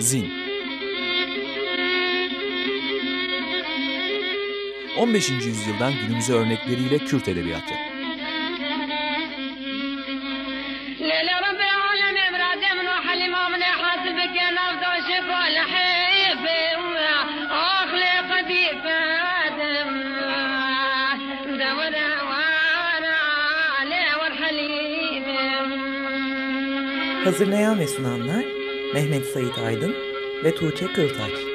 [0.00, 0.32] Zin
[4.98, 5.30] 15.
[5.30, 7.74] yüzyıldan günümüze örnekleriyle Kürt edebiyatı.
[27.24, 28.59] Hazırlayan ve sunanlar
[28.94, 29.94] Mehmet Sait Aydın
[30.44, 31.49] ve Tuğçe Kırtaç.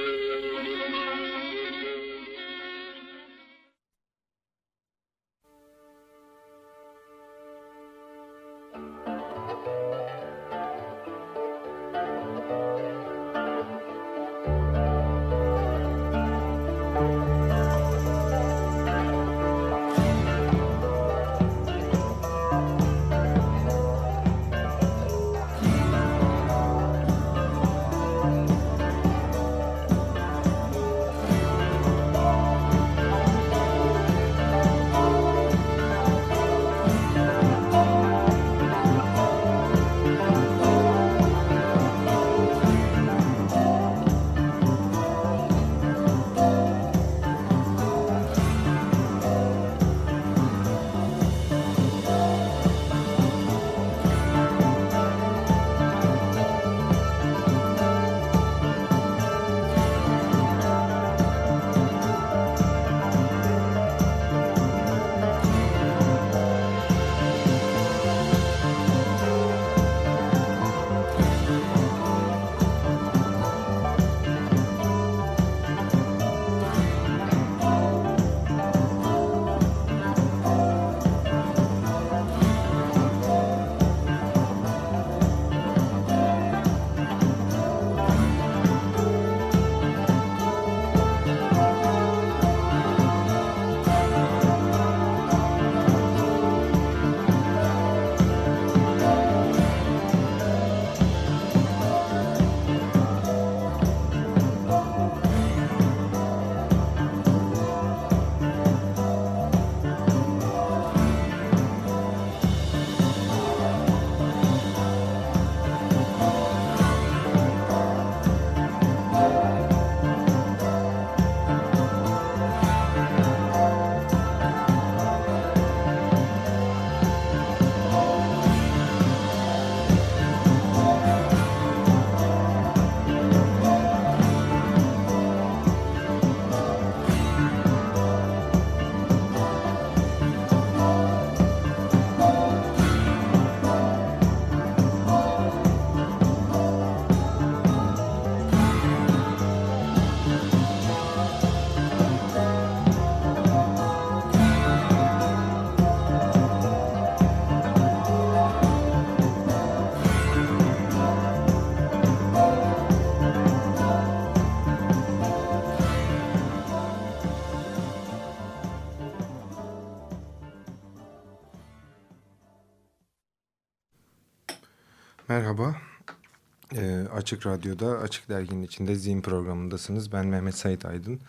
[177.15, 180.11] Açık Radyo'da, Açık Dergi'nin içinde Zin programındasınız.
[180.11, 181.19] Ben Mehmet Sait Aydın.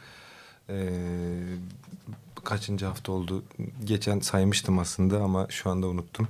[0.68, 0.88] Ee,
[2.44, 3.44] kaçıncı hafta oldu?
[3.84, 6.28] Geçen saymıştım aslında ama şu anda unuttum.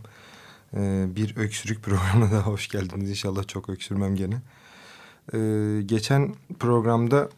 [0.77, 3.11] Ee, bir öksürük programına daha hoş geldiniz.
[3.11, 4.41] İnşallah çok öksürmem gene.
[5.35, 7.29] Ee, geçen programda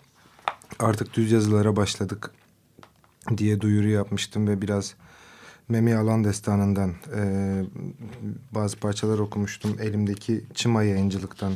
[0.78, 2.30] artık düz yazılara başladık
[3.36, 4.94] diye duyuru yapmıştım ve biraz...
[5.70, 7.22] Memi Alan Destanı'ndan e,
[8.54, 9.76] bazı parçalar okumuştum.
[9.80, 11.52] Elimdeki Çıma yayıncılıktan.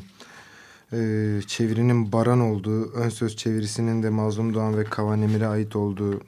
[0.93, 6.21] E, çevirinin Baran olduğu, ön söz çevirisinin de Mazlum Doğan ve Kavan Emir'e ait olduğu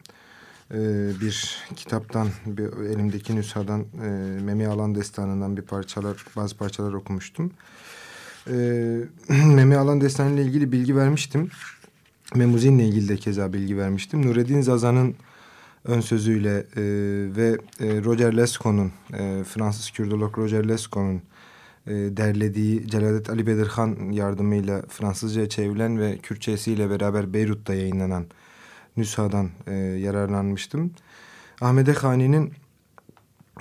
[0.70, 4.08] e, bir kitaptan, bir, elimdeki nüshadan e,
[4.42, 7.50] Memi Alan Destanı'ndan bir parçalar, bazı parçalar okumuştum.
[8.46, 8.54] E,
[9.28, 11.50] Memi Alan Destanı ile ilgili bilgi vermiştim.
[12.34, 14.26] Memuzin'le ilgili de keza bilgi vermiştim.
[14.26, 15.14] Nureddin Zaza'nın
[15.84, 16.82] ön sözüyle e,
[17.36, 21.22] ve e, Roger Lescaut'un e, Fransız Kürdolog Roger Lescaut'un
[21.86, 28.26] e, derlediği Celadet Ali Bedirhan yardımıyla Fransızca çevrilen ve Kürtçesiyle beraber Beyrut'ta yayınlanan
[28.96, 30.90] nüshadan e, yararlanmıştım.
[31.60, 32.52] Ahmet Khani'nin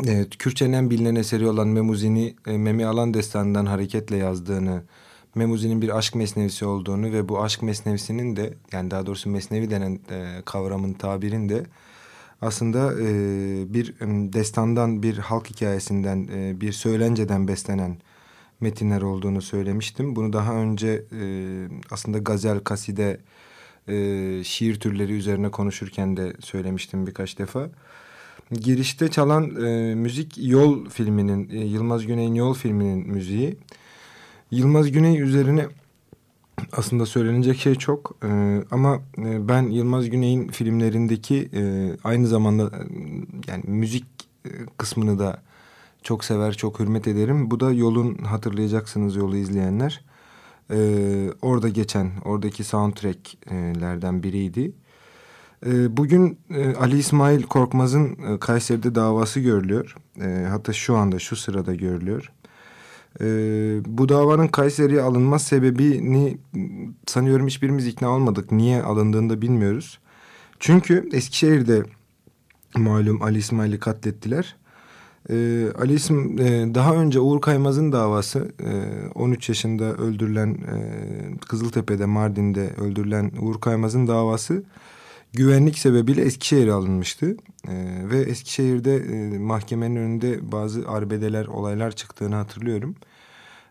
[0.07, 4.83] e, Kürtçenin en bilinen eseri olan Memuzini e, Memi Alan Destanı'ndan hareketle yazdığını
[5.35, 9.99] Memuzi'nin bir aşk mesnevisi olduğunu ve bu aşk mesnevisinin de yani daha doğrusu mesnevi denen
[10.11, 11.63] e, kavramın tabirin de
[12.41, 13.05] aslında e,
[13.73, 13.93] bir
[14.33, 17.97] destandan, bir halk hikayesinden, e, bir söylenceden beslenen
[18.63, 20.15] metinler olduğunu söylemiştim.
[20.15, 21.25] Bunu daha önce e,
[21.91, 23.19] aslında gazel, kaside,
[23.87, 23.95] e,
[24.43, 27.69] şiir türleri üzerine konuşurken de söylemiştim birkaç defa.
[28.51, 33.57] Girişte çalan e, müzik Yol filminin, e, Yılmaz Güney'in Yol filminin müziği.
[34.51, 35.67] Yılmaz Güney üzerine
[36.71, 38.27] aslında söylenecek şey çok e,
[38.71, 42.81] ama e, ben Yılmaz Güney'in filmlerindeki e, aynı zamanda e,
[43.47, 44.05] yani müzik
[44.45, 45.41] e, kısmını da
[46.03, 47.51] çok sever, çok hürmet ederim.
[47.51, 50.05] Bu da yolun hatırlayacaksınız yolu izleyenler.
[50.71, 50.77] E,
[51.41, 54.71] orada geçen, oradaki soundtracklerden biriydi.
[55.65, 59.95] E, bugün e, Ali İsmail Korkmaz'ın e, Kayseri'de davası görülüyor.
[60.21, 62.31] E, hatta şu anda, şu sırada görülüyor.
[63.21, 63.25] E,
[63.85, 66.37] bu davanın Kayseri'ye alınma sebebini
[67.05, 68.51] sanıyorum hiçbirimiz ikna olmadık.
[68.51, 69.99] Niye alındığını da bilmiyoruz.
[70.59, 71.83] Çünkü Eskişehir'de
[72.77, 74.55] malum Ali İsmail'i katlettiler.
[75.29, 82.05] Ee, Ali İsm, e, daha önce Uğur Kaymaz'ın davası e, 13 yaşında öldürülen e, Kızıltepe'de
[82.05, 84.63] Mardin'de öldürülen Uğur Kaymaz'ın davası
[85.33, 87.37] güvenlik sebebiyle Eskişehir'e alınmıştı.
[87.67, 87.73] E,
[88.11, 92.95] ve Eskişehir'de e, mahkemenin önünde bazı arbedeler olaylar çıktığını hatırlıyorum.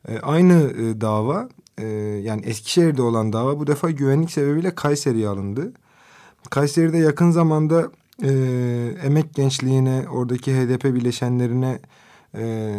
[0.09, 1.87] E, aynı e, dava e,
[2.23, 5.73] yani Eskişehir'de olan dava bu defa güvenlik sebebiyle Kayseri'ye alındı.
[6.51, 7.91] Kayseri'de yakın zamanda
[8.23, 8.31] e,
[9.05, 11.79] emek gençliğine, oradaki HDP bileşenlerine,
[12.35, 12.75] e,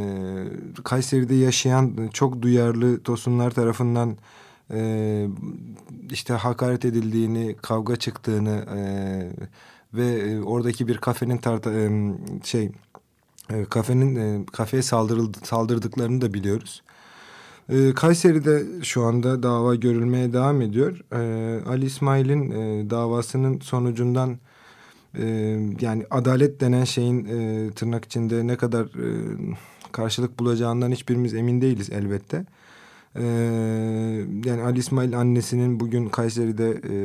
[0.84, 4.18] Kayseri'de yaşayan çok duyarlı tosunlar tarafından
[4.72, 5.28] e,
[6.12, 8.81] işte hakaret edildiğini, kavga çıktığını e,
[9.94, 11.89] ve e, oradaki bir kafenin tarta, e,
[12.44, 12.72] şey
[13.50, 16.84] e, kafenin e, kafeye saldırıldı, saldırdıklarını da biliyoruz.
[17.69, 21.00] E, Kayseri'de şu anda dava görülmeye devam ediyor.
[21.12, 24.38] E, Ali İsmail'in e, davasının sonucundan
[25.81, 29.38] yani adalet denen şeyin e, tırnak içinde ne kadar e,
[29.92, 32.45] karşılık bulacağından hiçbirimiz emin değiliz elbette.
[33.15, 33.24] E,
[34.45, 36.95] yani Ali İsmail annesinin bugün Kayseri'de e,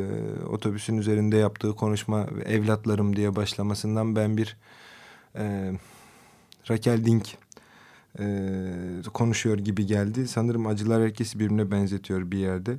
[0.44, 4.56] otobüsün üzerinde yaptığı konuşma evlatlarım diye başlamasından ben bir
[5.36, 5.72] e,
[6.70, 7.26] Raquel Dink
[8.18, 8.24] e,
[9.14, 10.28] konuşuyor gibi geldi.
[10.28, 12.76] Sanırım acılar herkesi birbirine benzetiyor bir yerde.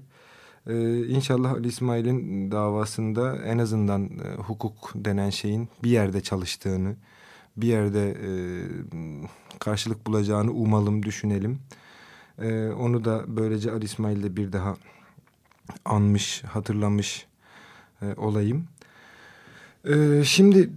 [0.69, 6.95] Ee, inşallah Ali İsmail'in davasında en azından e, hukuk denen şeyin bir yerde çalıştığını,
[7.57, 8.29] bir yerde e,
[9.59, 11.59] karşılık bulacağını umalım, düşünelim.
[12.41, 14.75] E, onu da böylece Ali İsmail'de bir daha
[15.85, 17.25] anmış, hatırlamış
[18.01, 18.67] e, olayım.
[19.85, 20.69] E, şimdi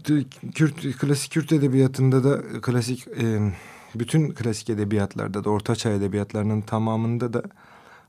[0.55, 3.53] Kürt, klasik Kürt edebiyatında da klasik e,
[3.95, 7.43] bütün klasik edebiyatlarda da Ortaçağ edebiyatlarının tamamında da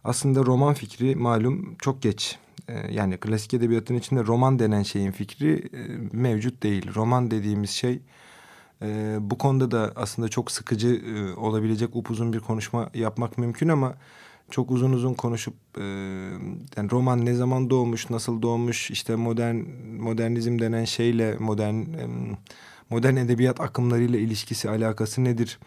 [0.04, 2.38] aslında roman fikri malum çok geç.
[2.70, 5.80] Ee, yani klasik edebiyatın içinde roman denen şeyin fikri e,
[6.18, 6.96] mevcut değil.
[6.96, 8.00] Roman dediğimiz şey
[8.82, 13.96] e, bu konuda da aslında çok sıkıcı e, olabilecek upuzun bir konuşma yapmak mümkün ama
[14.52, 15.54] çok uzun uzun konuşup
[16.78, 19.56] yani roman ne zaman doğmuş, nasıl doğmuş, işte modern
[20.00, 21.76] modernizm denen şeyle modern
[22.90, 25.60] modern edebiyat akımlarıyla ilişkisi alakası nedir?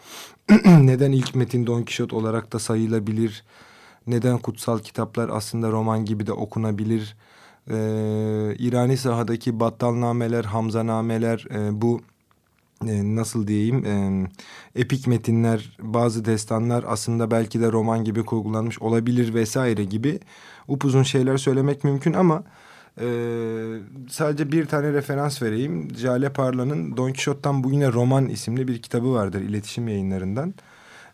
[0.65, 3.43] Neden ilk metin Don Kişot olarak da sayılabilir?
[4.07, 7.15] Neden kutsal kitaplar aslında roman gibi de okunabilir?
[7.69, 12.01] Ee, İrani sahadaki battalnameler, hamzanameler e, bu
[12.87, 14.27] e, nasıl diyeyim e,
[14.81, 20.19] epik metinler, bazı destanlar aslında belki de roman gibi kurgulanmış olabilir vesaire gibi
[20.67, 22.43] upuzun şeyler söylemek mümkün ama
[23.01, 23.07] e,
[24.09, 25.87] sadece bir tane referans vereyim.
[25.95, 30.53] Jale Parla'nın Don Quixote'dan Bugüne Roman isimli bir kitabı vardır iletişim yayınlarından.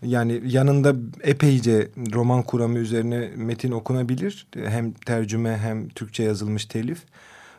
[0.06, 4.48] Yani yanında epeyce roman kuramı üzerine metin okunabilir.
[4.56, 7.02] Hem tercüme hem Türkçe yazılmış telif.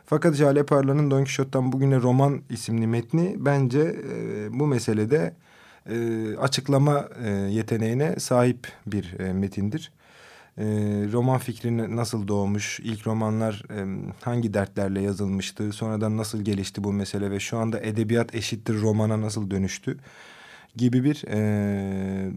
[0.05, 5.33] Fakat Jale Parla'nın Don Quixote'dan Bugüne Roman isimli metni bence e, bu meselede
[5.89, 9.91] e, açıklama e, yeteneğine sahip bir e, metindir.
[10.57, 10.63] E,
[11.13, 13.85] roman fikrini nasıl doğmuş, ilk romanlar e,
[14.21, 19.51] hangi dertlerle yazılmıştı, sonradan nasıl gelişti bu mesele ve şu anda edebiyat eşittir romana nasıl
[19.51, 19.97] dönüştü
[20.75, 22.31] gibi bir e,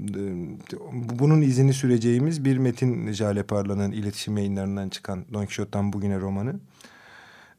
[1.18, 6.54] bunun izini süreceğimiz bir metin Jale Parla'nın iletişim yayınlarından çıkan Don Quixote'dan bugüne romanı.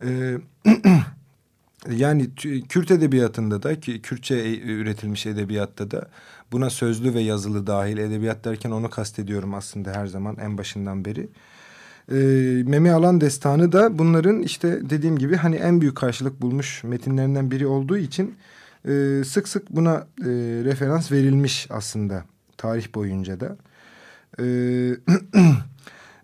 [0.04, 0.38] E,
[1.92, 2.36] yani
[2.70, 6.08] Kürt edebiyatında da Kürtçe e, üretilmiş edebiyatta da
[6.52, 11.30] buna sözlü ve yazılı dahil edebiyat derken onu kastediyorum aslında her zaman en başından beri.
[12.12, 12.16] E,
[12.64, 17.68] Memi Alan Destanı da bunların işte dediğim gibi hani en büyük karşılık bulmuş metinlerinden biri
[17.68, 18.36] olduğu için
[18.88, 20.30] e, sık sık buna e,
[20.64, 22.24] referans verilmiş aslında
[22.58, 23.58] tarih boyunca da.
[24.40, 24.96] E,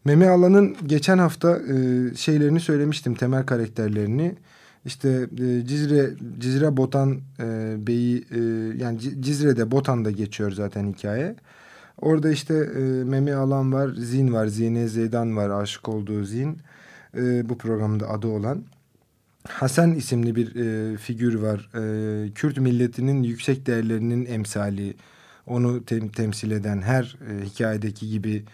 [0.06, 4.36] Meme Alan'ın geçen hafta e, şeylerini söylemiştim temel karakterlerini.
[4.86, 6.10] İşte e, Cizre
[6.40, 8.40] Cizre Botan e, Bey'i e,
[8.78, 11.36] yani Cizre'de Botan'da geçiyor zaten hikaye.
[12.02, 16.58] Orada işte e, Memi Alan var, Zin var, Zine Zeydan var, aşık olduğu Zin.
[17.18, 18.64] E, bu programda adı olan.
[19.50, 21.70] Hasan isimli bir e, figür var.
[22.28, 24.96] E, Kürt milletinin yüksek değerlerinin emsali.
[25.48, 28.46] Onu tem temsil eden her e, hikayedeki gibi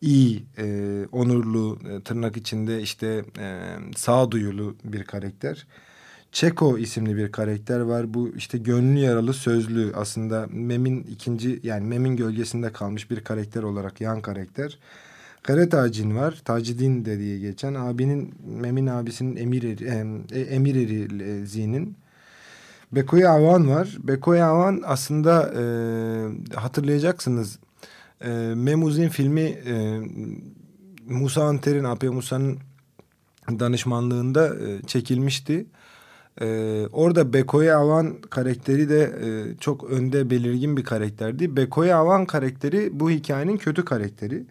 [0.00, 0.64] iyi, e,
[1.12, 3.60] onurlu, e, tırnak içinde işte e,
[3.96, 5.66] sağduyulu bir karakter.
[6.32, 8.14] Çeko isimli bir karakter var.
[8.14, 14.00] Bu işte gönlü yaralı sözlü aslında Mem'in ikinci yani Mem'in gölgesinde kalmış bir karakter olarak
[14.00, 14.78] yan karakter.
[15.48, 16.40] Kare Tacin var.
[16.44, 17.74] Tacidin de diye geçen.
[17.74, 19.84] Abinin Mem'in abisinin Emir Eri,
[20.32, 21.86] e, Emir Eri e.
[22.92, 23.96] Bekoy Avan var.
[24.02, 25.62] Bekoy Avan aslında e,
[26.54, 27.58] hatırlayacaksınız.
[28.20, 30.00] E, Memuzin filmi e,
[31.06, 32.58] Musa Anter'in, AP Musa'nın
[33.48, 35.66] danışmanlığında e, çekilmişti.
[36.40, 41.56] Ee, orada Bekoye Avan karakteri de e, çok önde belirgin bir karakterdi.
[41.56, 44.44] Bekoye Avan karakteri bu hikayenin kötü karakteri.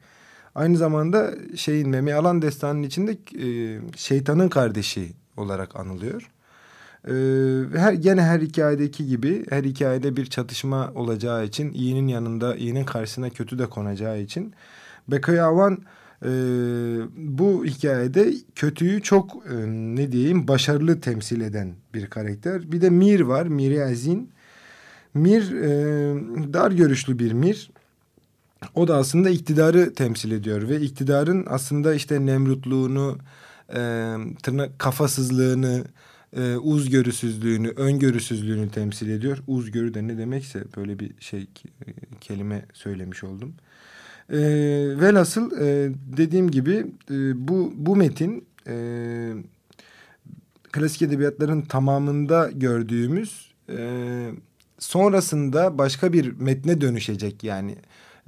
[0.58, 6.32] Aynı zamanda şeyin Memi Alan destanının içinde e, şeytanın kardeşi olarak anılıyor.
[7.08, 12.86] Ee, her gene her hikayedeki gibi her hikayede bir çatışma olacağı için iyinin yanında iyinin
[12.86, 14.54] karşısına kötü de konacağı için
[15.08, 15.78] Bekoye Avan
[16.26, 16.30] e,
[17.18, 22.72] bu hikayede kötüyü çok e, ne diyeyim başarılı temsil eden bir karakter.
[22.72, 24.32] Bir de Mir var, Miri Azin.
[25.14, 25.70] Mir e,
[26.54, 27.72] dar görüşlü bir Mir.
[28.76, 33.18] O da aslında iktidarı temsil ediyor ve iktidarın aslında işte nemrutluğunu,
[33.70, 33.80] e,
[34.44, 35.84] tırnak kafasızlığını,
[36.38, 39.38] e, uzgörüsüzlüğünü, öngörüsüzlüğünü temsil ediyor.
[39.48, 41.48] Uzgörü de ne demekse böyle bir şey e,
[42.22, 43.54] kelime söylemiş oldum.
[44.30, 44.38] E,
[45.00, 49.34] velhasıl e, dediğim gibi e, bu, bu metin e,
[50.72, 54.32] klasik edebiyatların tamamında gördüğümüz e,
[54.80, 57.76] sonrasında başka bir metne dönüşecek yani.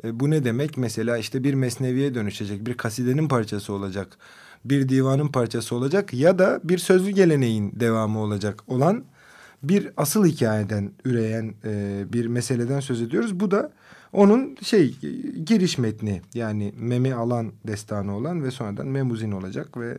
[0.04, 0.78] E, bu ne demek?
[0.78, 4.18] Mesela işte bir mesneviye dönüşecek, bir kasidenin parçası olacak,
[4.66, 9.04] bir divanın parçası olacak ya da bir sözlü geleneğin devamı olacak olan
[9.64, 13.40] bir asıl hikayeden üreyen e, bir meseleden söz ediyoruz.
[13.40, 13.72] Bu da
[14.14, 14.96] onun şey
[15.46, 19.98] giriş metni yani Memi Alan destanı olan ve sonradan Memuzin olacak ve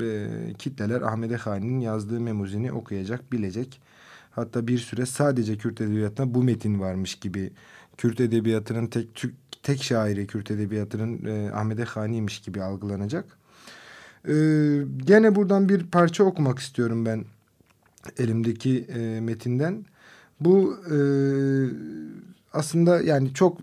[0.00, 0.28] e,
[0.58, 3.80] kitleler Ahmet Hani'nin yazdığı Memuzini okuyacak, bilecek.
[4.30, 7.52] Hatta bir süre sadece Kürt edebiyatına bu metin varmış gibi
[8.02, 9.24] Kürt edebiyatının tek
[9.62, 13.24] tek şairi Kürt edebiyatının e, Ahmet Hani'ymiş gibi algılanacak.
[14.28, 14.34] E,
[15.04, 17.24] gene buradan bir parça okumak istiyorum ben
[18.18, 19.84] elimdeki e, metinden.
[20.40, 20.96] Bu e,
[22.52, 23.58] aslında yani çok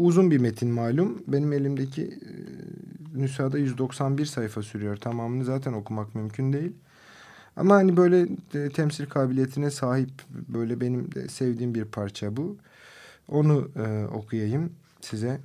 [0.00, 1.22] uzun bir metin malum.
[1.28, 2.30] Benim elimdeki e,
[3.20, 4.96] nüshada 191 sayfa sürüyor.
[4.96, 6.72] Tamamını zaten okumak mümkün değil.
[7.56, 12.56] Ama hani böyle e, temsil kabiliyetine sahip böyle benim de sevdiğim bir parça bu.
[13.28, 15.40] Onu e, okuyayım size.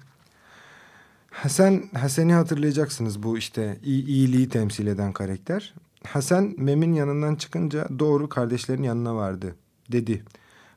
[1.32, 5.74] Hasan, Hasan'ı hatırlayacaksınız bu işte iyiliği temsil eden karakter.
[6.04, 9.56] Hasan Mem'in yanından çıkınca doğru kardeşlerin yanına vardı.
[9.92, 10.24] Dedi,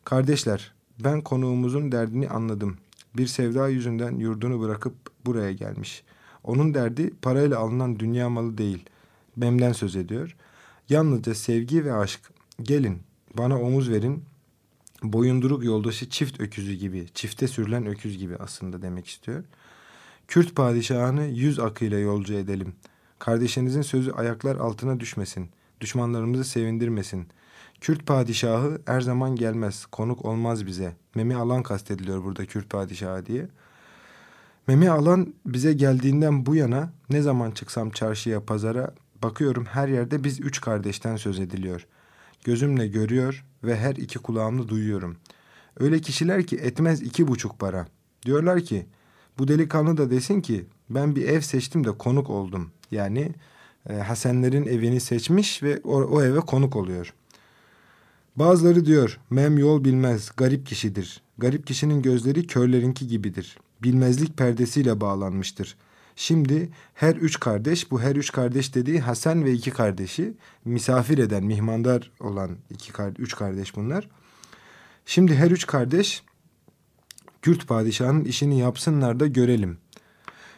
[0.04, 0.72] kardeşler
[1.04, 2.76] ben konuğumuzun derdini anladım.
[3.16, 4.94] Bir sevda yüzünden yurdunu bırakıp
[5.26, 6.02] buraya gelmiş.
[6.44, 8.84] Onun derdi parayla alınan dünya malı değil.
[9.36, 10.36] Mem'den söz ediyor.
[10.88, 12.20] Yalnızca sevgi ve aşk.
[12.62, 12.98] Gelin
[13.38, 14.24] bana omuz verin.
[15.02, 19.44] Boyunduruk yoldaşı çift öküzü gibi, çifte sürülen öküz gibi aslında demek istiyor.
[20.28, 22.74] Kürt padişahını yüz akıyla yolcu edelim.
[23.18, 25.50] Kardeşinizin sözü ayaklar altına düşmesin.
[25.80, 27.28] Düşmanlarımızı sevindirmesin.''
[27.80, 30.96] Kürt padişahı her zaman gelmez, konuk olmaz bize.
[31.14, 33.48] Memi Alan kastediliyor burada Kürt padişahı diye.
[34.66, 40.40] Memi Alan bize geldiğinden bu yana ne zaman çıksam çarşıya, pazara bakıyorum her yerde biz
[40.40, 41.86] üç kardeşten söz ediliyor.
[42.44, 45.16] Gözümle görüyor ve her iki kulağımla duyuyorum.
[45.80, 47.86] Öyle kişiler ki etmez iki buçuk para.
[48.26, 48.86] Diyorlar ki
[49.38, 52.70] bu delikanlı da desin ki ben bir ev seçtim de konuk oldum.
[52.90, 53.32] Yani
[53.88, 57.20] e, Hasenlerin evini seçmiş ve o, o eve konuk oluyor.''
[58.36, 61.22] Bazıları diyor, mem yol bilmez, garip kişidir.
[61.38, 63.58] Garip kişinin gözleri körlerinki gibidir.
[63.82, 65.76] Bilmezlik perdesiyle bağlanmıştır.
[66.20, 70.34] Şimdi her üç kardeş, bu her üç kardeş dediği Hasan ve iki kardeşi,
[70.64, 74.08] misafir eden, mihmandar olan iki, üç kardeş bunlar.
[75.06, 76.22] Şimdi her üç kardeş,
[77.42, 79.78] Kürt padişahının işini yapsınlar da görelim.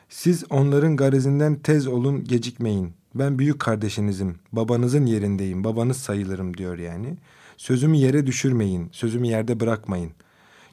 [0.08, 2.92] Siz onların garizinden tez olun, gecikmeyin.
[3.14, 7.18] Ben büyük kardeşinizim, babanızın yerindeyim, babanız sayılırım diyor yani.''
[7.56, 10.12] Sözümü yere düşürmeyin, sözümü yerde bırakmayın.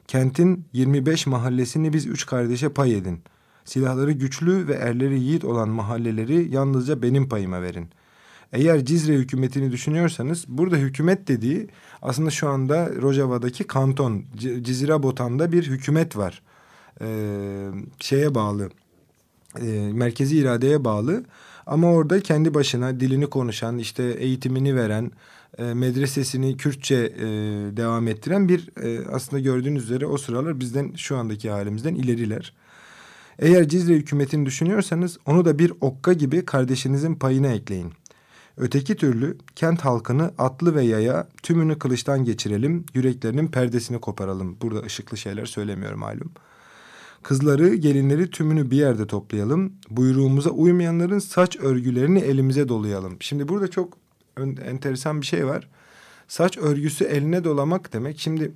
[0.08, 3.22] Kentin 25 mahallesini biz üç kardeşe pay edin.
[3.70, 7.88] Silahları güçlü ve erleri yiğit olan mahalleleri yalnızca benim payıma verin.
[8.52, 11.68] Eğer Cizre hükümetini düşünüyorsanız burada hükümet dediği
[12.02, 14.24] aslında şu anda Rojava'daki kanton
[14.62, 16.42] Cizre Botan'da bir hükümet var.
[17.00, 17.06] e,
[18.00, 18.70] şeye bağlı.
[19.60, 21.24] E, merkezi iradeye bağlı.
[21.66, 25.10] Ama orada kendi başına dilini konuşan, işte eğitimini veren,
[25.58, 27.26] e, medresesini Kürtçe e,
[27.76, 32.52] devam ettiren bir e, aslında gördüğünüz üzere o sıralar bizden şu andaki halimizden ileriler.
[33.40, 37.92] Eğer Cizre hükümetini düşünüyorsanız onu da bir okka gibi kardeşinizin payına ekleyin.
[38.56, 44.56] Öteki türlü kent halkını atlı ve yaya tümünü kılıçtan geçirelim, yüreklerinin perdesini koparalım.
[44.62, 46.32] Burada ışıklı şeyler söylemiyorum malum.
[47.22, 49.72] Kızları, gelinleri tümünü bir yerde toplayalım.
[49.90, 53.16] Buyruğumuza uymayanların saç örgülerini elimize dolayalım.
[53.20, 53.96] Şimdi burada çok
[54.64, 55.68] enteresan bir şey var.
[56.28, 58.18] Saç örgüsü eline dolamak demek.
[58.18, 58.52] Şimdi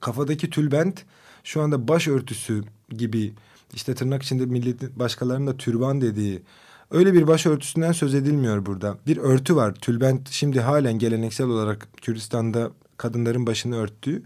[0.00, 1.04] kafadaki tülbent
[1.44, 3.32] şu anda başörtüsü gibi
[3.74, 6.42] işte tırnak içinde millet başkalarının da türban dediği
[6.90, 8.98] öyle bir başörtüsünden söz edilmiyor burada.
[9.06, 9.74] Bir örtü var.
[9.74, 14.22] Tülbent şimdi halen geleneksel olarak Kürdistan'da kadınların başını örttüğü.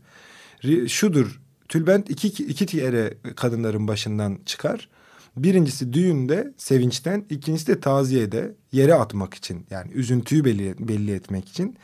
[0.88, 1.41] Şudur.
[1.69, 4.88] Tülbent iki, iki kere kadınların başından çıkar.
[5.37, 9.67] Birincisi düğünde, sevinçten, ikincisi de taziyede yere atmak için.
[9.71, 11.76] Yani üzüntüyü belli, belli etmek için.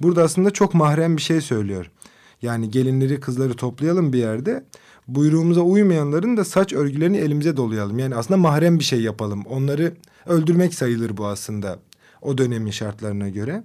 [0.00, 1.90] Burada aslında çok mahrem bir şey söylüyor.
[2.42, 4.64] Yani gelinleri, kızları toplayalım bir yerde.
[5.08, 7.98] Buyruğumuza uymayanların da saç örgülerini elimize dolayalım.
[7.98, 9.42] Yani aslında mahrem bir şey yapalım.
[9.42, 9.94] Onları
[10.26, 11.78] öldürmek sayılır bu aslında
[12.22, 13.64] o dönemin şartlarına göre.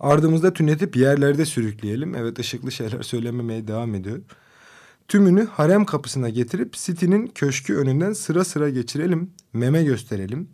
[0.00, 2.14] Ardımızda tünetip yerlerde sürükleyelim.
[2.14, 4.18] Evet ışıklı şeyler söylememeye devam ediyor.
[5.08, 9.30] Tümünü harem kapısına getirip sitinin köşkü önünden sıra sıra geçirelim.
[9.52, 10.48] Meme gösterelim.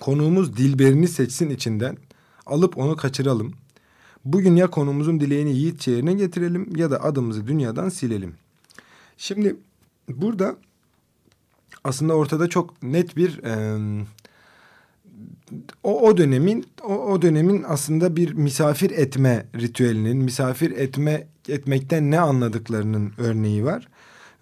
[0.00, 1.96] Konuğumuz Dilberini seçsin içinden.
[2.46, 3.54] Alıp onu kaçıralım.
[4.24, 8.34] Bugün ya konumuzun dileğini yiğitçe yerine getirelim ya da adımızı dünyadan silelim.
[9.16, 9.56] Şimdi
[10.08, 10.56] burada
[11.84, 13.78] aslında ortada çok net bir e,
[15.82, 22.20] o, o dönemin o, o dönemin aslında bir misafir etme ritüelinin misafir etme etmekten ne
[22.20, 23.88] anladıklarının örneği var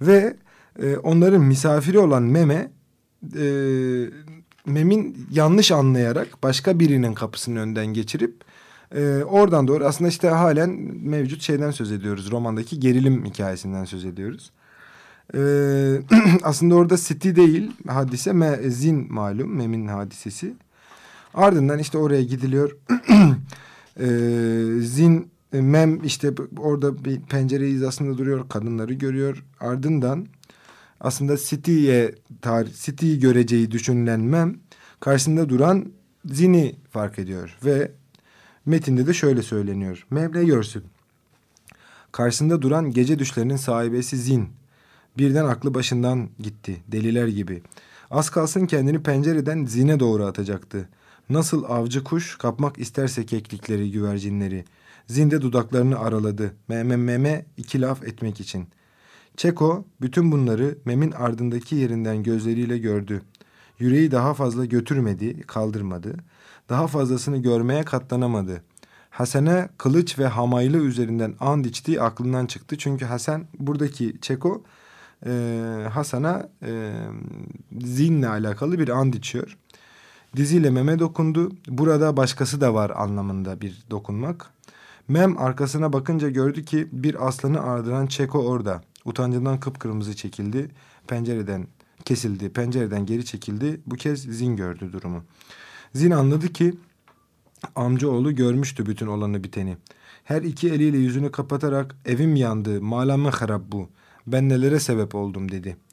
[0.01, 0.37] ve
[0.83, 2.71] e, onların misafiri olan meme
[3.37, 3.45] e,
[4.66, 8.45] memin yanlış anlayarak başka birinin kapısının önden geçirip
[8.94, 10.70] e, oradan doğru aslında işte halen
[11.03, 14.50] mevcut şeyden söz ediyoruz romandaki gerilim hikayesinden söz ediyoruz.
[15.35, 15.40] E,
[16.42, 20.55] aslında orada City değil hadise me, Zin malum Mem'in hadisesi.
[21.35, 22.76] Ardından işte oraya gidiliyor.
[24.00, 24.07] e,
[24.81, 28.48] zin, Mem işte orada bir pencere hizasında duruyor.
[28.48, 29.44] Kadınları görüyor.
[29.61, 30.26] Ardından
[31.00, 32.14] aslında City'ye
[32.85, 34.57] City'yi göreceği düşünülen Mem
[35.00, 35.92] karşısında duran
[36.24, 37.59] Zin'i fark ediyor.
[37.64, 37.92] Ve
[38.66, 40.07] metinde de şöyle söyleniyor.
[40.11, 40.85] Mem ne görsün?
[42.12, 44.49] Karşısında duran gece düşlerinin sahibesi Zin.
[45.18, 46.83] Birden aklı başından gitti.
[46.88, 47.62] Deliler gibi.
[48.11, 50.88] Az kalsın kendini pencereden Zin'e doğru atacaktı.
[51.31, 54.64] Nasıl avcı kuş kapmak isterse keklikleri, güvercinleri.
[55.07, 56.55] Zinde dudaklarını araladı.
[56.68, 58.68] Meme meme iki laf etmek için.
[59.37, 63.23] Çeko bütün bunları Mem'in ardındaki yerinden gözleriyle gördü.
[63.79, 66.16] Yüreği daha fazla götürmedi, kaldırmadı.
[66.70, 68.62] Daha fazlasını görmeye katlanamadı.
[69.11, 72.78] Hasan'a kılıç ve hamaylı üzerinden and içtiği aklından çıktı.
[72.78, 74.62] Çünkü Hasan buradaki Çeko
[75.26, 75.33] e,
[75.92, 76.92] Hasan'a e,
[77.83, 79.56] zinle alakalı bir and içiyor.
[80.37, 81.52] Diziyle meme dokundu.
[81.68, 84.50] Burada başkası da var anlamında bir dokunmak.
[85.09, 88.83] Mem arkasına bakınca gördü ki bir aslanı ardıran Çeko orada.
[89.04, 90.70] Utancından kıpkırmızı çekildi.
[91.06, 91.66] Pencereden
[92.04, 92.52] kesildi.
[92.52, 93.80] Pencereden geri çekildi.
[93.87, 95.22] Bu kez Zin gördü durumu.
[95.94, 96.74] Zin anladı ki
[97.76, 99.76] amcaoğlu görmüştü bütün olanı biteni.
[100.24, 103.88] Her iki eliyle yüzünü kapatarak evim yandı, malamı harap bu.
[104.26, 105.90] Ben nelere sebep oldum dedi.''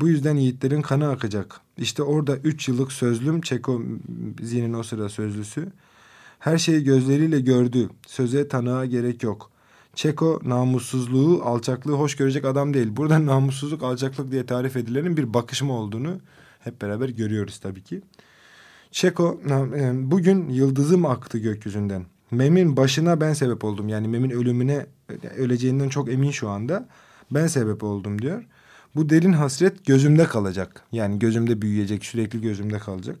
[0.00, 1.60] Bu yüzden yiğitlerin kanı akacak.
[1.78, 3.82] İşte orada üç yıllık sözlüm Çeko
[4.42, 5.68] Zi'nin o sıra sözlüsü.
[6.38, 7.90] Her şeyi gözleriyle gördü.
[8.06, 9.50] Söze tanığa gerek yok.
[9.94, 12.96] Çeko namussuzluğu, alçaklığı hoş görecek adam değil.
[12.96, 16.18] Burada namussuzluk, alçaklık diye tarif edilenin bir bakışma olduğunu
[16.60, 18.02] hep beraber görüyoruz tabii ki.
[18.90, 22.04] Çeko e, bugün yıldızım aktı gökyüzünden.
[22.30, 23.88] Mem'in başına ben sebep oldum.
[23.88, 24.86] Yani Mem'in ölümüne
[25.36, 26.88] öleceğinden çok emin şu anda.
[27.30, 28.44] Ben sebep oldum diyor.
[28.94, 30.82] Bu derin hasret gözümde kalacak.
[30.92, 33.16] Yani gözümde büyüyecek, sürekli gözümde kalacak.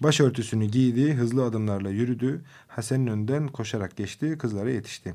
[0.00, 2.40] Başörtüsünü giydi, hızlı adımlarla yürüdü.
[2.68, 5.14] Hasan'ın önden koşarak geçti, kızlara yetişti.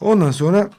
[0.00, 0.70] Ondan sonra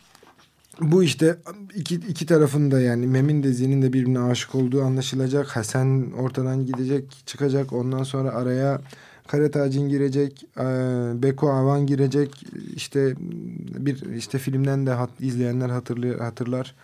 [0.82, 1.38] bu işte
[1.76, 5.48] iki, iki tarafında yani Mem'in de Zin'in de birbirine aşık olduğu anlaşılacak.
[5.48, 7.74] Hasan ortadan gidecek, çıkacak.
[7.74, 8.82] Ondan sonra araya
[9.30, 10.64] Karatacin girecek, e,
[11.24, 12.46] Beko Avan girecek.
[12.76, 13.14] İşte
[13.78, 16.76] bir işte filmden de hat, izleyenler hatırlıyor, hatırlar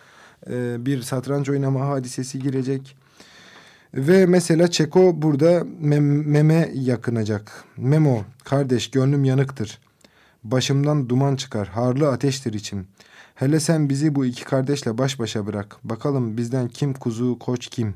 [0.50, 2.96] e, bir satranç oynama hadisesi girecek.
[3.94, 7.64] Ve mesela Çeko burada mem meme yakınacak.
[7.76, 9.78] Memo kardeş gönlüm yanıktır.
[10.44, 11.68] Başımdan duman çıkar.
[11.68, 12.86] Harlı ateştir içim.
[13.36, 15.76] Hele sen bizi bu iki kardeşle baş başa bırak.
[15.84, 17.94] Bakalım bizden kim kuzu, koç kim?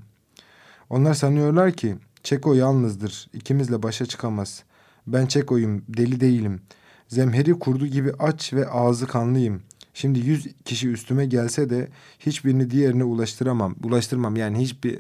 [0.91, 3.29] Onlar sanıyorlar ki Çeko yalnızdır.
[3.33, 4.63] İkimizle başa çıkamaz.
[5.07, 6.61] Ben Çeko'yum, deli değilim.
[7.09, 9.63] Zemheri kurdu gibi aç ve ağzı kanlıyım.
[9.95, 13.75] Şimdi yüz kişi üstüme gelse de hiçbirini diğerine ulaştıramam.
[13.85, 14.99] Ulaştırmam yani hiçbir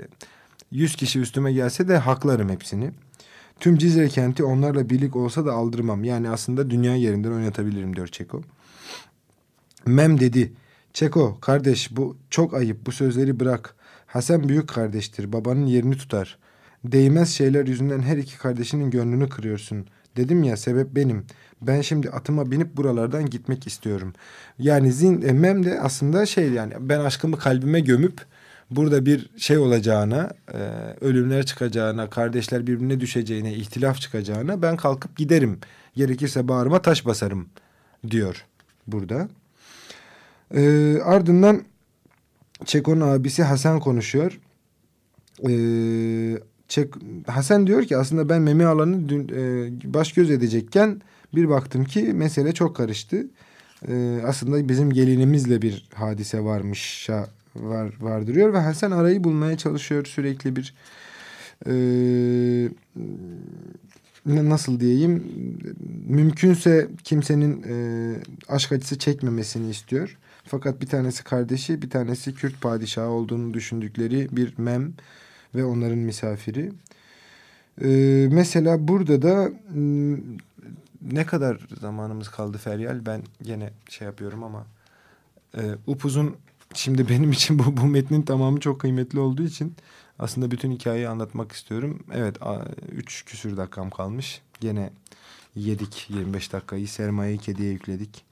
[0.70, 2.90] yüz kişi üstüme gelse de haklarım hepsini.
[3.61, 6.05] Tüm Cizre kenti onlarla birlik olsa da aldırmam.
[6.05, 8.42] Yani aslında dünya yerinden oynatabilirim diyor Çeko.
[9.86, 10.52] Mem dedi.
[10.92, 13.74] Çeko kardeş bu çok ayıp bu sözleri bırak.
[14.06, 16.38] Hasan büyük kardeştir babanın yerini tutar.
[16.84, 19.86] Değmez şeyler yüzünden her iki kardeşinin gönlünü kırıyorsun.
[20.16, 21.26] Dedim ya sebep benim.
[21.62, 24.12] Ben şimdi atıma binip buralardan gitmek istiyorum.
[24.58, 28.20] Yani zin, e, mem de aslında şey yani ben aşkımı kalbime gömüp
[28.70, 30.58] burada bir şey olacağına, e,
[31.00, 35.58] ölümler çıkacağına, kardeşler birbirine düşeceğine, ihtilaf çıkacağına ben kalkıp giderim.
[35.96, 37.48] Gerekirse bağrıma taş basarım
[38.10, 38.46] diyor
[38.86, 39.28] burada.
[40.54, 41.62] E, ardından
[42.64, 44.40] Çeko'nun abisi Hasan konuşuyor.
[45.48, 45.52] E,
[46.68, 46.94] Çek,
[47.26, 51.02] Hasan diyor ki aslında ben meme alanı dün, e, baş göz edecekken
[51.34, 53.26] bir baktım ki mesele çok karıştı.
[53.88, 57.08] E, aslında bizim gelinimizle bir hadise varmış
[57.56, 60.74] var vardırıyor ve Hasan arayı bulmaya çalışıyor sürekli bir
[61.66, 61.72] e,
[64.26, 65.24] nasıl diyeyim
[66.09, 67.74] mümkünse kimsenin e,
[68.48, 70.18] aşk acısı çekmemesini istiyor.
[70.44, 74.92] Fakat bir tanesi kardeşi bir tanesi Kürt padişahı olduğunu düşündükleri bir mem
[75.54, 76.72] ve onların misafiri.
[77.85, 77.88] E,
[78.33, 79.50] mesela burada da
[81.02, 84.66] ne kadar zamanımız kaldı Feryal ben gene şey yapıyorum ama
[85.56, 86.37] e, upuzun
[86.74, 89.74] Şimdi benim için bu, bu metnin tamamı çok kıymetli olduğu için
[90.20, 92.02] aslında bütün hikayeyi anlatmak istiyorum.
[92.12, 92.37] Evet
[92.92, 94.42] üç küsür dakikam kalmış.
[94.61, 94.90] Gene
[95.56, 98.24] yedik 25 dakikayı sermayeyi kediye yükledik.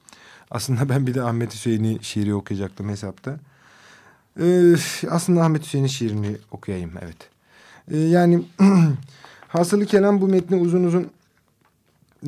[0.50, 3.40] Aslında ben bir de Ahmet Hüseyin'i şiiri okuyacaktım hesapta.
[4.40, 4.74] Ee,
[5.10, 7.16] aslında Ahmet Hüseyin'in şiirini okuyayım evet.
[7.90, 8.42] Ee, yani
[9.48, 11.10] hasılı kelam bu metni uzun uzun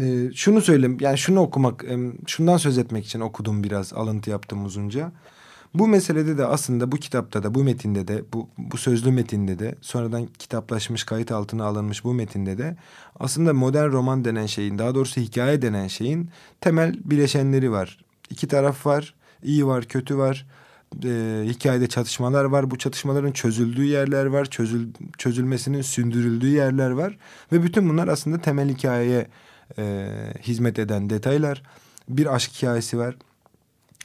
[0.01, 1.85] e, şunu söyleyeyim yani şunu okumak
[2.27, 5.13] şundan söz etmek için okudum biraz alıntı yaptım uzunca.
[5.75, 9.75] Bu meselede de aslında bu kitapta da bu metinde de bu, bu sözlü metinde de
[9.81, 12.77] sonradan kitaplaşmış kayıt altına alınmış bu metinde de
[13.21, 16.31] aslında modern roman denen şeyin daha doğrusu hikaye denen şeyin
[16.61, 18.05] temel bileşenleri var.
[18.31, 20.47] İki taraf var iyi var kötü var
[21.05, 22.71] e, hikayede çatışmalar var.
[22.71, 24.45] Bu çatışmaların çözüldüğü yerler var.
[24.45, 27.19] Çözül, çözülmesinin sündürüldüğü yerler var.
[27.53, 29.27] Ve bütün bunlar aslında temel hikayeye
[29.79, 30.09] e,
[30.43, 31.63] hizmet eden detaylar.
[32.09, 33.17] Bir aşk hikayesi var.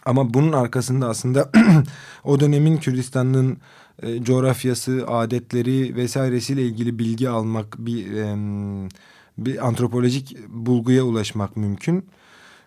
[0.06, 1.50] Ama bunun arkasında aslında
[2.24, 3.58] o dönemin Kürdistan'ın
[4.04, 8.36] e, coğrafyası, adetleri vesairesiyle ilgili bilgi almak, bir, e,
[9.38, 12.06] bir antropolojik bulguya ulaşmak mümkün.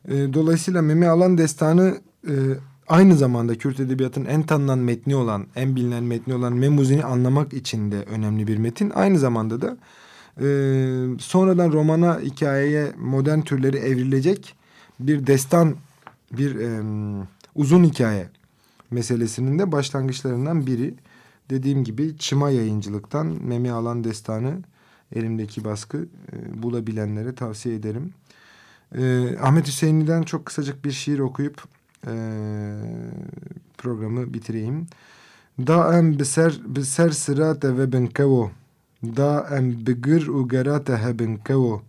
[0.08, 1.98] E, dolayısıyla Meme Alan Destanı
[2.28, 2.34] e,
[2.88, 7.92] aynı zamanda Kürt edebiyatının en tanınan metni olan, en bilinen metni olan Memuzini anlamak için
[7.92, 8.90] de önemli bir metin.
[8.94, 9.76] Aynı zamanda da
[10.40, 10.46] e,
[11.20, 14.54] sonradan romana, hikayeye, modern türleri evrilecek
[15.00, 15.76] bir destan
[16.32, 16.82] bir e,
[17.54, 18.28] uzun hikaye
[18.90, 20.94] meselesinin de başlangıçlarından biri.
[21.50, 24.62] Dediğim gibi Çıma yayıncılıktan Memi Alan Destanı
[25.12, 28.12] elimdeki baskı e, bulabilenlere tavsiye ederim.
[28.94, 31.64] E, Ahmet Hüseyinli'den çok kısacık bir şiir okuyup
[32.06, 32.12] e,
[33.78, 34.86] programı bitireyim.
[35.58, 38.50] Da em biser biser sırate ve benkevo.
[39.02, 41.82] Da em bigir u gerate hebin kevo.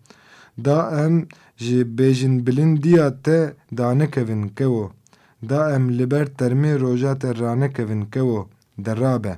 [0.66, 1.28] Da em
[1.60, 4.92] ji bêjin bilindiya te danekevin kevo.
[5.50, 9.34] Da em li ber termê roja te ranekevin kevo derabe.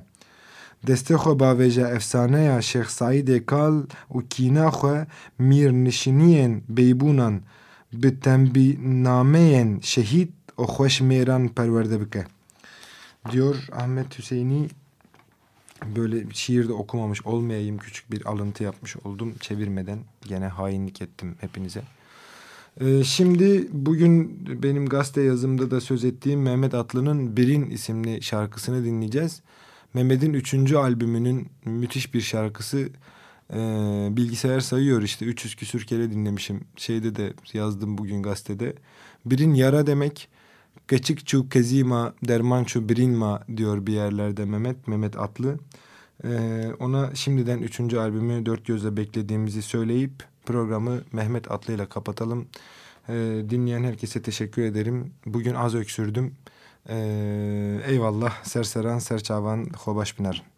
[0.86, 3.76] Destê xwe bavêje efsaneya Şêx Saîdê Kal
[4.14, 5.06] û kîna xwe
[5.48, 7.34] mîrnişiniyên bêbûnan
[7.92, 10.32] bi tembînameyên şehîd
[10.62, 12.24] û xweşmêran perwerde bike.
[13.30, 14.68] Diyor Ahmet Hüseyini
[15.96, 21.82] böyle şiirde okumamış olmayayım küçük bir alıntı yapmış oldum çevirmeden gene hainlik ettim hepinize.
[22.80, 29.42] Ee, şimdi bugün benim gazete yazımda da söz ettiğim Mehmet Atlı'nın Birin isimli şarkısını dinleyeceğiz.
[29.94, 32.88] Mehmet'in üçüncü albümünün müthiş bir şarkısı
[33.52, 33.58] e,
[34.10, 36.60] bilgisayar sayıyor işte 300 küsür kere dinlemişim.
[36.76, 38.74] Şeyde de yazdım bugün gazetede.
[39.26, 40.28] Birin yara demek.
[40.88, 44.88] Geçikçu kezima dermançu birinma diyor bir yerlerde Mehmet.
[44.88, 45.58] Mehmet Atlı.
[46.24, 50.12] Ee, ona şimdiden üçüncü albümü dört gözle beklediğimizi söyleyip
[50.46, 52.46] programı Mehmet Atlı ile kapatalım.
[53.08, 55.12] Ee, dinleyen herkese teşekkür ederim.
[55.26, 56.34] Bugün az öksürdüm.
[56.88, 58.44] Ee, eyvallah.
[58.44, 60.51] Serseran, Serçavan, Hobaş Pınar.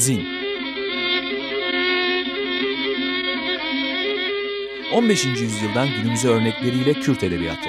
[0.00, 0.28] Zin
[4.92, 5.24] 15.
[5.24, 7.68] yüzyıldan günümüze örnekleriyle Kürt edebiyatı.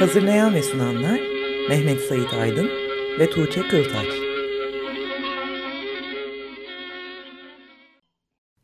[0.00, 1.29] Hazırlayan ve sunanlar
[1.70, 2.70] Mehmet Sait Aydın
[3.18, 4.06] ve Tuğçe Kıltaç.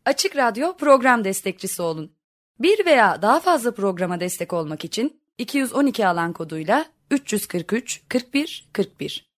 [0.05, 2.13] Açık Radyo program destekçisi olun.
[2.61, 9.31] Bir veya daha fazla programa destek olmak için 212 alan koduyla 343 41 41